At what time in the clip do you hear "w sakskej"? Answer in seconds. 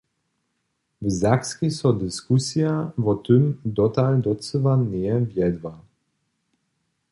1.01-1.71